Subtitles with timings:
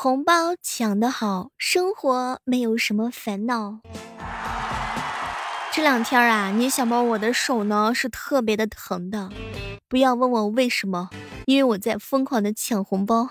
[0.00, 3.80] 红包抢得好，生活没有什么烦恼。
[5.72, 9.28] 这两天啊，你小猫我的手呢是特别的疼的，
[9.88, 11.10] 不要问我为什么，
[11.46, 13.28] 因为我在疯狂的抢红包。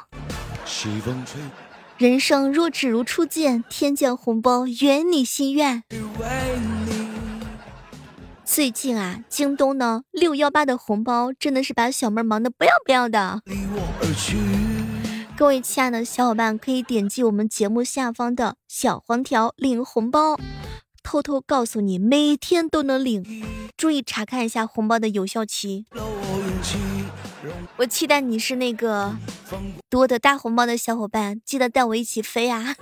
[1.98, 5.84] 人生若只如初见，天降红包圆你心愿。
[8.44, 13.40] 最近啊，京东呢六幺八的红包真的是把小妹忙得不要不要的。
[15.38, 20.36] 各位亲爱的小伙伴，可以点击我们节目下方的小黄条领红包。
[21.04, 23.46] 偷偷告诉你，每天都能领，
[23.78, 25.86] 注意查看一下红包的有效期。
[27.76, 29.16] 我期待你是那个
[29.88, 32.76] 多的大红包的小伙伴，记得带我一起飞啊！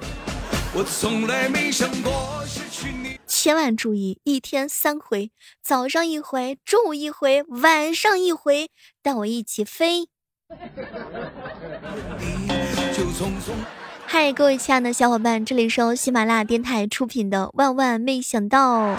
[3.28, 5.30] 千万注意，一天三回，
[5.62, 8.70] 早上一回，中午一回，晚上一回，
[9.04, 10.08] 带我一起飞。
[14.06, 18.96] 嗨，各位亲爱的小伙伴，这里是由喜马拉雅电台出品的《万万没想到》，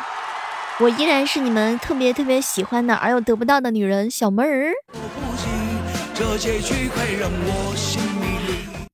[0.80, 4.72] 我依然是你们特别特别喜欢的而又得不到的女人小妹儿。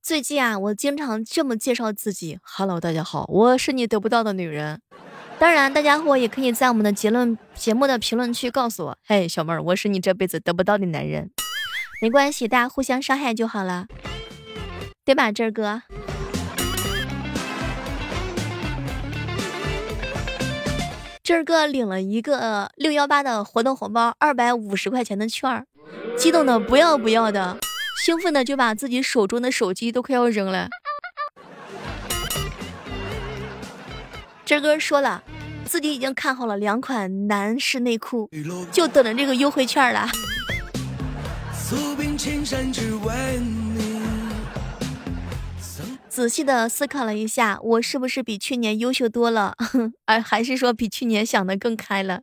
[0.01, 4.79] 最近啊，我经常这么介绍自己：Hello，大家好，我是你得不到的女人。
[5.39, 11.31] 当然，大家伙也可以在我们的结论节目的评论区告诉我：嘿，小妹儿，我是你这辈子得不到的男人。
[12.03, 13.87] 没关系，大家互相伤害就好了，
[15.05, 15.81] 对吧，这儿哥？
[21.23, 25.65] 这儿哥领了一个六幺八的活动红包，二百五十块钱的券儿，
[26.17, 27.57] 激动的不要不要的，
[28.03, 30.67] 兴奋的就把自己手中的手机都快要扔了。
[34.43, 35.23] 这儿哥说了，
[35.63, 38.29] 自己已经看好了两款男士内裤，
[38.73, 40.09] 就等着这个优惠券了。
[46.09, 49.55] 仔细的思考了一下，我是不是比去年优秀多了？
[50.05, 52.21] 而还是说比去年想的更开了？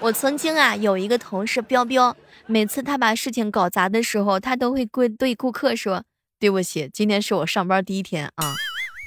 [0.00, 6.04] 我曾经啊有一个同事彪彪，每次他把事情搞砸的时候，他都会对对顾客说
[6.38, 8.54] ：“对不起，今天是我上班第一天啊。”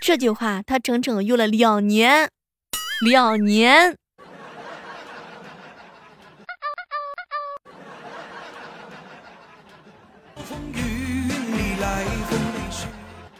[0.03, 2.29] 这句话他整整用了两年，
[3.05, 3.95] 两年。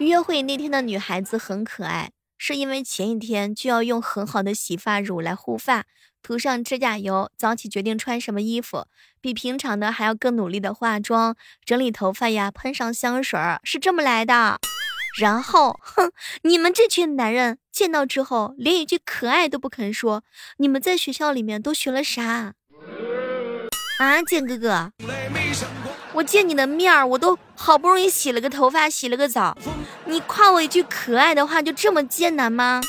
[0.06, 5.86] 约会那天的女孩子很可爱，是因为前一天就要用很好的洗发乳来护发，
[6.24, 8.86] 涂上指甲油，早起决定穿什么衣服，
[9.20, 14.60] 比平常的还要更努力的化妆、整理头发呀，喷上香水儿，是这么来的。
[15.20, 16.12] 然后，哼，
[16.44, 20.24] 你们这群男人见到之后连一句可爱都不肯说，
[20.58, 22.54] 你们在学校里面都学了啥？
[24.00, 24.94] 啊，建哥哥。
[26.19, 29.57] 我见你的面儿，我都好不容易洗了个头发，洗了个澡，
[30.03, 32.81] 你夸我一句可爱的话就这么艰难吗？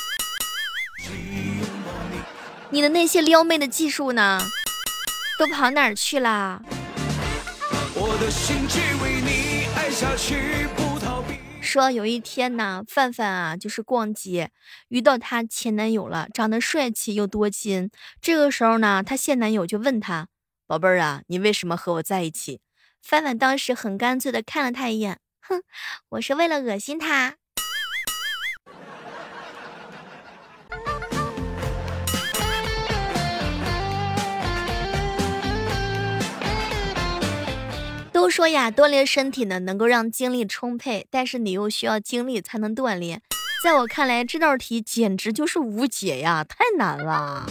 [2.71, 4.41] 你的那些撩妹的技术呢？
[5.39, 6.61] 都跑哪儿去了？
[11.61, 14.51] 说有一天呢，范范啊，就是逛街
[14.89, 17.89] 遇到她前男友了，长得帅气又多金。
[18.21, 20.27] 这个时候呢，她现男友就问她
[20.67, 22.59] ：“宝贝儿啊，你为什么和我在一起？”
[23.01, 25.63] 范范当时很干脆的看了他一眼，哼，
[26.09, 27.35] 我是为了恶心他。
[38.13, 43.21] 都说呀，锻炼身体呢能够让精力充沛，但是你又需要精力才能锻炼。
[43.63, 47.45] 在我看来，这道题简直就是无解呀，太难了。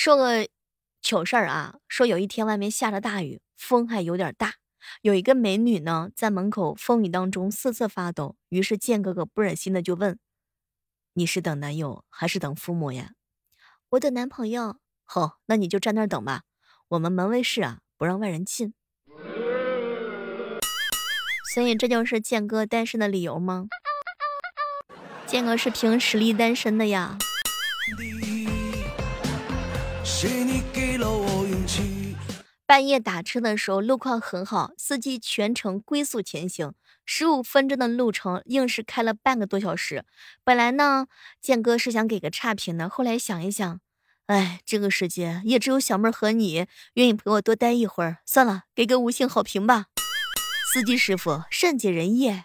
[0.00, 0.46] 说个
[1.02, 4.54] 糗事儿啊，说有一天外面下着大雨，风还有点大，
[5.02, 8.36] 有一个美女呢在门口风雨当中瑟瑟发抖。
[8.48, 10.16] 于是剑哥哥不忍心的就问
[11.14, 13.14] ：“你是等男友还是等父母呀
[13.90, 14.76] ？”“我等男朋友。
[15.02, 16.42] ”“好，那你就站那等吧，
[16.90, 18.74] 我们门卫室啊不让外人进。”
[21.52, 23.66] 所以这就是剑哥单身的理由吗？
[25.26, 27.18] 剑哥是凭实力单身的呀。
[32.68, 36.74] 半夜打车的时候，路况很好，司机全程龟速前行，
[37.06, 40.04] 十五分钟的路程硬是开了半个多小时。
[40.44, 41.06] 本来呢，
[41.40, 43.80] 建哥是想给个差评的，后来想一想，
[44.26, 49.86] 哎，这个世界也只有小妹和你愿意陪我多待一会儿，算了，给个五星好评吧。
[50.70, 52.42] 司机师傅善解人意。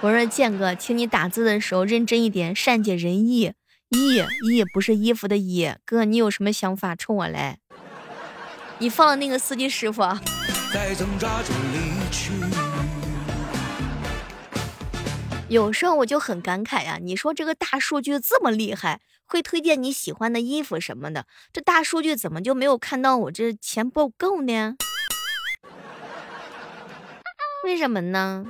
[0.00, 3.54] 我说建哥，请你打字的时候认真一点，善解人意。
[3.90, 5.74] 衣衣不是衣服的衣。
[5.84, 6.94] 哥，你有什么想法？
[6.94, 7.58] 冲我来。
[8.78, 10.02] 你放了那个司机师傅。
[15.48, 24.76] 有时候我就很感慨呀，你说这个大数据这么厉害，会推荐你喜欢的衣服什么的，这大数据怎么就没有看到我这钱不够呢？
[27.64, 28.46] 为什么呢？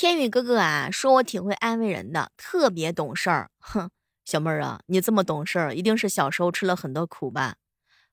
[0.00, 3.50] 天宇哥哥啊，说我挺会安慰人的，特别懂事儿。
[3.58, 3.90] 哼，
[4.24, 7.56] 小妹儿啊，你这么懂事儿，一定是小时候吃了很多苦吧？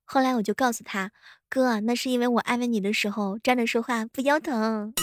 [0.03, 1.11] 后来我就告诉他，
[1.47, 4.95] 哥，那是因为我安慰你的时候站着说话不腰疼。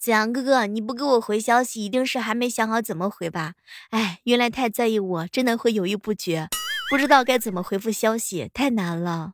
[0.00, 3.54] 子阳哥哥，你不给我回消息，一定是还没想好怎么回吧？
[3.90, 6.48] 哎，原来太在意我，真的会犹豫不决。
[6.90, 9.32] 不知道该怎么回复消息，太难了。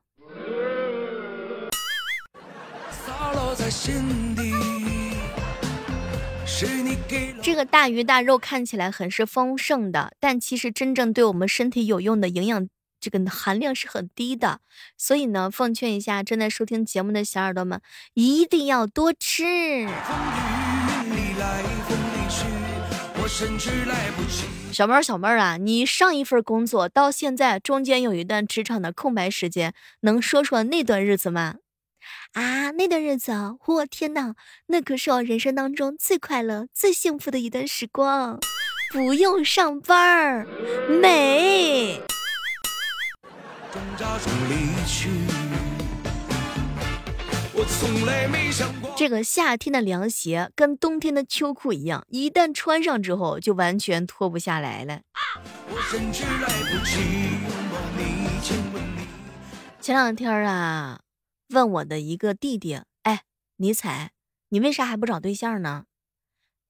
[7.41, 12.69] 这个大鱼大肉看起来很是丰盛的，但其实真正对我们身体有用的营养，
[13.01, 14.61] 这个含量是很低的。
[14.97, 17.81] 所以呢，奉劝一下正在收听节目的小耳朵们，
[18.15, 19.87] 一定要多吃。
[24.71, 31.57] 小妹儿，小妹儿啊，你上一份工作到现在中间有一段职场的空白时间，能说说那段日子吗？
[32.35, 34.37] 啊，那段日子啊，我天哪，
[34.69, 38.39] 那可是我人生当中最快乐、最幸福的一段时光，
[38.93, 40.47] 不用上班儿，
[40.89, 42.01] 美。
[47.67, 55.01] 从来没想过这个夏天的凉鞋跟冬天的秋裤一样，一旦穿上之后就完全脱不下来了。
[59.81, 61.01] 前两天啊，
[61.51, 63.23] 问我的一个弟弟，哎，
[63.57, 64.13] 尼采，
[64.51, 65.85] 你为啥还不找对象呢？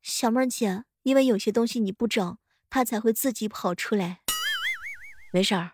[0.03, 2.39] 小妹儿姐，因为有些东西你不找，
[2.69, 4.21] 它才会自己跑出来。
[5.33, 5.73] 没事儿，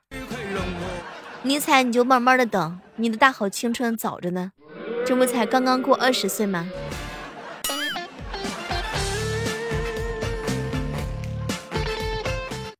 [1.42, 4.52] 尼采你就慢慢的等，你的大好青春早着呢。
[5.10, 6.70] 这不才刚刚过二十岁吗？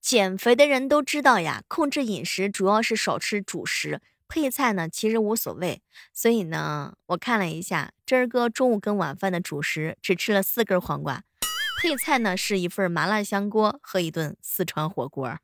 [0.01, 5.83] 减肥的人都知道呀，控制饮食主要是少吃主食，配菜呢其实无所谓。
[6.13, 11.25] 所以呢，我看了一下，真儿哥中午跟晚饭的主食只吃了四根黄瓜，
[11.83, 15.37] 配菜呢是一份麻辣香锅和一顿四川火锅。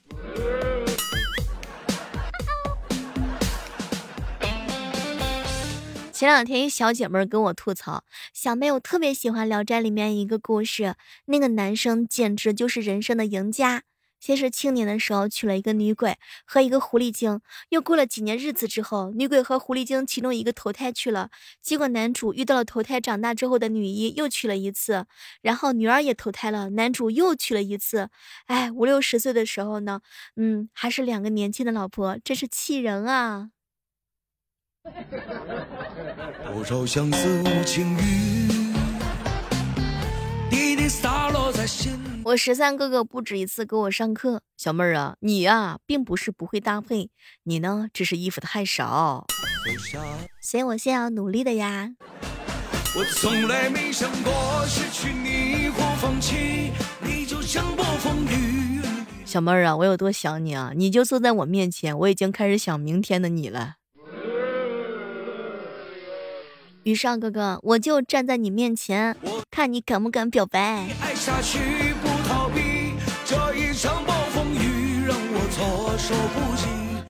[6.17, 8.03] 前两天，一小姐妹跟我吐槽
[8.33, 10.95] ：“小妹，我特别喜欢《聊斋》里面一个故事，
[11.27, 13.83] 那个男生简直就是人生的赢家。
[14.19, 16.17] 先是青年的时候娶了一个女鬼
[16.47, 21.29] 和一个狐狸精，又过了几年日子之后，女鬼和狐狸精其中一个投胎去了，
[21.61, 25.05] 结果男主遇到了投胎长大之后的女一，又娶了一次，
[25.43, 28.09] 然后女儿也投胎了，男主又娶了一次。
[28.47, 30.01] 哎，五六十岁的时候呢，
[30.37, 33.51] 嗯，还是两个年轻的老婆，真是气人啊！”
[36.53, 38.73] 多少相思无情雨，
[40.51, 42.01] 滴滴洒落在心。
[42.25, 47.11] 我十三哥哥不止一次给我上课，小妹儿啊，你呀并不是不会搭配，
[47.45, 49.27] 你呢只是衣服太少，
[50.41, 51.91] 所以我现在要努力的呀。
[52.99, 54.33] 我从来没想过
[54.67, 58.81] 失去你或放弃你，就像暴风雨。
[59.25, 60.73] 小妹儿啊，我有多想你啊？
[60.75, 63.75] 你就坐在我面前，我已经开始想明天的你了。
[66.87, 69.17] 雨少哥哥，我就站在你面前，
[69.51, 70.87] 看你敢不敢表白。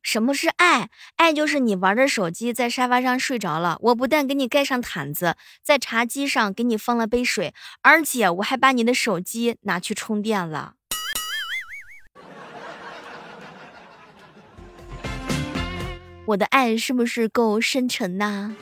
[0.02, 0.88] 什么是爱？
[1.16, 7.52] 爱就是你玩着手机在沙发上睡着了，我不但给你盖上毯子，在茶几上给你放了杯水，
[7.82, 10.72] 而且我还把你的手机拿去充电了。
[16.28, 18.56] 我的爱是不是够深沉呐？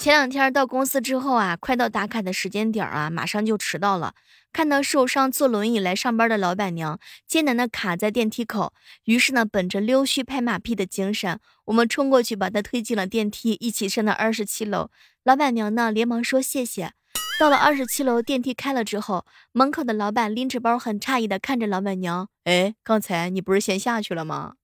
[0.00, 4.14] 前两天到公司之后啊，快到打卡的时间点啊，马上就迟到了。
[4.50, 8.72] 看到受伤坐轮椅来上班的老板娘艰难的卡在电梯口，
[9.04, 14.88] 于是呢，本着溜须拍马屁的精神，我们冲过去把她推进了电梯，一起上到二十七楼。
[15.22, 16.92] 老板娘呢，连忙说谢谢。
[17.38, 24.54] 到了二十七楼，电梯开了之后，门口的老板拎着包，很诧异的看着老板娘：“哎，刚才你不是先下去了吗？”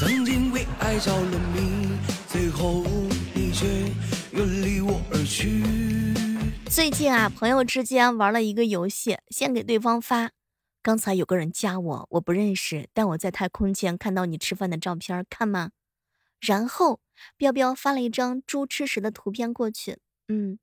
[0.00, 2.84] 曾经为爱着了迷，最后。
[6.68, 10.32] 最近啊，朋友之间玩了一个游戏，先给对方发，
[10.82, 15.70] 刚才有个人加我，我不认识，但我在太空间看到你吃饭的照片，看吗？
[16.38, 17.00] 然后
[17.38, 20.00] 彪彪发了一张猪吃屎的图片过去。
[20.28, 20.58] 嗯，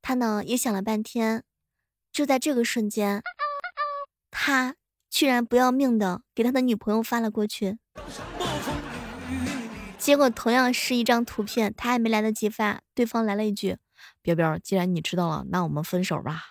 [0.00, 1.42] 他呢也想了半天，
[2.12, 3.24] 就在这个瞬间，
[4.30, 4.76] 他
[5.10, 7.78] 居然不要命的给他的女朋友发了过去。
[10.06, 13.76] 结果同样是一张图片，他还没来得及发，对方来了一句
[14.22, 16.44] ：“彪彪，既然你知道了，那我们分手吧。”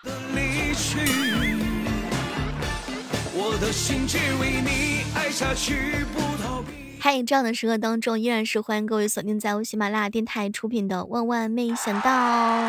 [7.00, 12.68] 嗨，这样的时刻当中，依然是欢迎各位锁定在我喜马拉雅电台出品的《万万没想到》。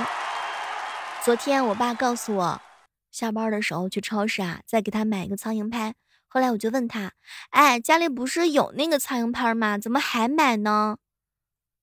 [1.26, 2.62] 昨天我爸告诉我，
[3.12, 5.96] 下班的时候去超市啊，再给他买一个苍蝇拍。
[6.38, 7.14] 后来我就问他，
[7.50, 9.76] 哎，家里不是有那个苍蝇拍吗？
[9.80, 10.98] 怎么还买呢？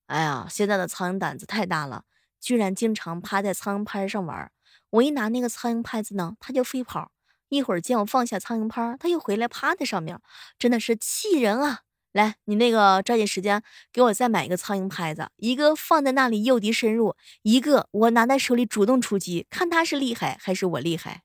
[0.07, 2.05] 哎呀，现在的苍蝇胆子太大了，
[2.39, 4.49] 居然经常趴在苍蝇拍上玩。
[4.91, 7.11] 我一拿那个苍蝇拍子呢，他就飞跑。
[7.49, 10.17] 一会儿见我放下苍蝇拍，他又回来趴在上面，
[10.57, 11.81] 真的是气人啊！
[12.13, 21.23] 来，你那个抓紧时间给我再买一个苍蝇拍子，一个放在那里诱敌深入，一个我拿在手里主动出击，看他是厉害还是我厉害。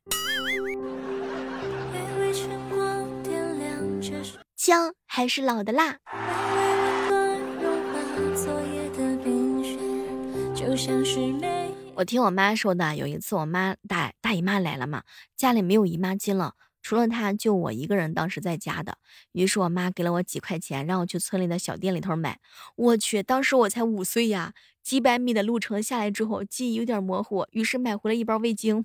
[4.63, 5.97] 姜还是老的辣。
[11.95, 16.53] 我听我妈说的，有一次我妈大大姨妈来了嘛，家里没有姨妈巾了，
[16.83, 18.99] 除了她就我一个人当时在家的。
[19.33, 22.39] 于是我妈给了我几块钱，让我去村里的小店里头买。
[22.77, 24.53] 我去，当时我才五岁呀，
[24.83, 28.85] 几百米的路程下来之后，记忆有点模糊，于是买回了一包味精。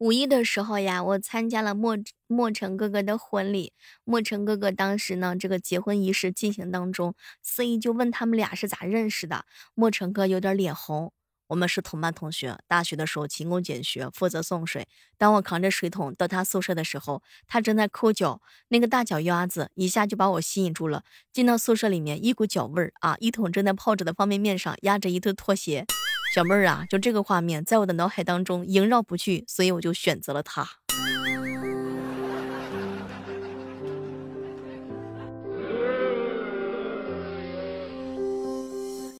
[0.00, 1.94] 五一的时候呀，我参加了莫
[2.26, 3.74] 莫尘哥哥的婚礼。
[4.04, 9.44] 莫尘哥哥当时呢，这个结婚仪式进行当中，司仪就问他们俩是咋认识的。
[9.74, 11.12] 莫尘哥有点脸红。
[11.48, 14.88] 我们是同班同学，大学的时候勤工俭学，负责送水。
[15.18, 21.04] 当我扛着水桶到他宿舍的时候，他正在抠脚，那个大脚丫子一下就把我吸引住了。
[21.30, 25.84] 进到宿舍里面，一股脚味儿啊，一桶正在泡着的方便面上压着一对拖鞋。
[26.32, 30.64] 小妹儿啊，就这个画面在我的脑海当中萦绕不去，所以我就选择了他。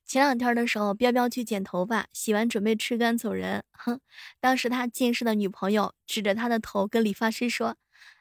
[0.06, 3.64] 前两天的时候，彪彪去剪头发，洗完准备吃干走人。
[3.72, 3.98] 哼，
[4.40, 7.76] 当时他近视的女朋友指着他的头跟理发师说：“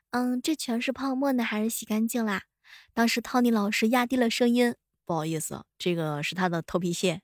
[0.09, 2.41] 嗯，这全是泡沫呢，还是洗干净啦？”
[2.95, 4.73] 当时 Tony 老师压低了声音
[5.05, 7.21] ：“不好意思，这个是他的头皮屑。”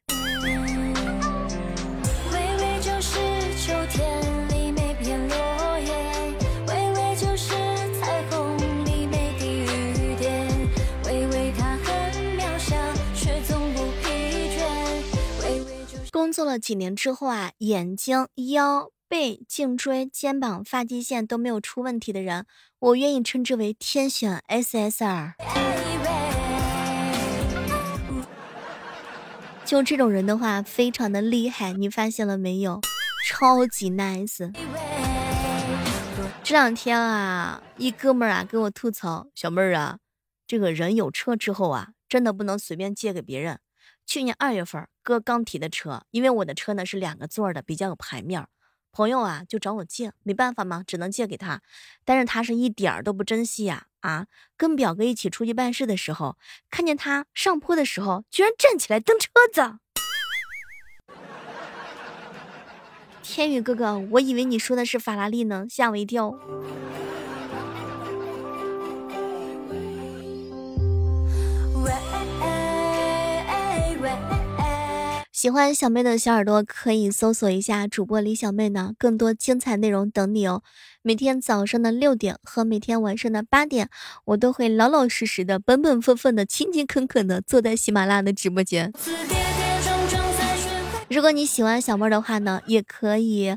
[16.26, 22.48] 工作了几年之后啊，眼睛、腰、背、颈椎、肩膀、发际线都没有出问题的人，
[22.80, 25.34] 我愿意称之为天选 SSR。
[29.64, 32.82] 就这种人的话，非常的厉害，你发现了没有？
[33.30, 34.52] 超级 nice。
[36.42, 40.00] 这两天啊，一哥们儿啊给我吐槽，小妹儿啊，
[40.48, 43.60] 这个人有车之后啊，真的不能随便借给别人。
[44.06, 48.48] 去年二月份，哥刚提的车，因为我的车呢是两个座的，比较有排面。
[48.92, 51.62] 朋友啊就找我借，没办法嘛，只能借给他。
[52.06, 53.88] 但是他是一点儿都不珍惜呀！
[54.00, 56.38] 啊，跟表哥一起出去办事的时候，
[56.70, 59.80] 看见他上坡的时候，居然站起来蹬车子。
[63.22, 66.32] 天宇哥哥，我以为你说的是法拉利呢，吓我一跳。
[75.46, 80.64] 喜欢小妹的小耳朵可以搜索一下主播李小妹呢，更多精彩内容等你哦。
[81.04, 83.88] 每天早上的六点和每天晚上的八点，
[84.26, 88.92] 我都会老老实实的、本本分分的、勤勤恳恳的坐在喜马拉雅的直播间。
[91.12, 93.56] 如果你喜欢小妹的话呢，也可以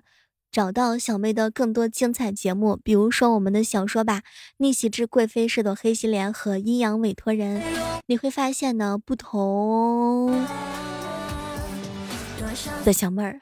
[0.53, 4.19] 找到小妹的更多精彩节目，比如说我们的小说吧，
[4.59, 7.63] 《逆袭之贵妃是朵黑心莲》和《阴阳委托人》，
[8.09, 10.45] 你会发现呢，不同。
[12.85, 13.39] 的小妹儿，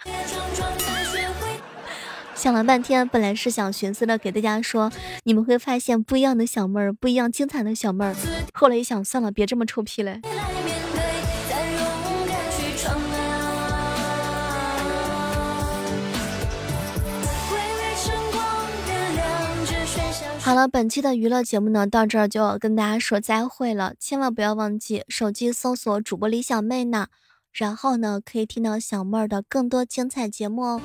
[2.34, 4.92] 想了半天，本来是想寻思的给大家说，
[5.24, 8.14] 你们会发现不一样的小妹儿，不一样精彩的小妹儿。
[8.52, 10.18] 后来一想，算了，别这么臭屁了。
[20.38, 23.94] 好了，本期的娱乐节目呢，到这儿就要跟大家说再会了。
[23.98, 27.08] 千万不要忘记手机搜索主播李小妹呢，
[27.56, 30.82] 然后呢可以听到小妹儿的更多精彩节目哦。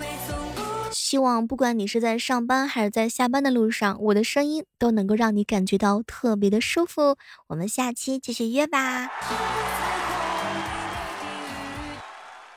[0.92, 7.18] 希望不管你是在上班还是在下班的路上，我的声音都能够让你感觉到特别的舒服。
[7.48, 9.10] 我们下期继续约吧。